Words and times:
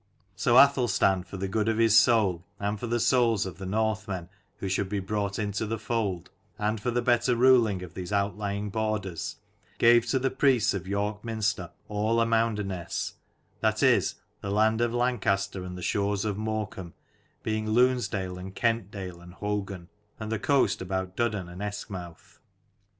So 0.35 0.57
Athelstan, 0.57 1.21
for 1.21 1.37
the 1.37 1.47
good 1.47 1.69
of 1.69 1.77
his 1.77 1.95
soul, 1.95 2.43
and 2.59 2.79
for 2.79 2.87
the 2.87 2.99
souls 2.99 3.45
of 3.45 3.59
the 3.59 3.67
Northmen 3.67 4.29
who 4.57 4.67
should 4.67 4.89
be 4.89 4.99
brought 4.99 5.37
into 5.37 5.67
the 5.67 5.77
fold, 5.77 6.31
and 6.57 6.81
for 6.81 6.89
the 6.89 7.03
better 7.03 7.35
ruling 7.35 7.83
of 7.83 7.93
these 7.93 8.11
outlying 8.11 8.71
borders, 8.71 9.35
gave 9.77 10.07
to 10.07 10.17
the 10.17 10.31
priests 10.31 10.73
of 10.73 10.87
York 10.87 11.23
Minster 11.23 11.69
all 11.87 12.19
Amounderness 12.19 13.13
that 13.59 13.83
is, 13.83 14.15
the 14.41 14.49
land 14.49 14.81
of 14.81 14.91
Lancaster 14.91 15.63
and 15.63 15.77
the 15.77 15.83
shores 15.83 16.25
of 16.25 16.35
Morecambe, 16.35 16.95
being 17.43 17.67
Lunesdale 17.69 18.39
and 18.39 18.55
Kentdale 18.55 19.21
and 19.21 19.35
Hougun, 19.35 19.87
and 20.19 20.31
the 20.31 20.39
coast 20.39 20.81
about 20.81 21.15
Duddon 21.15 21.47
and 21.47 21.61
Eskmouth. 21.61 22.39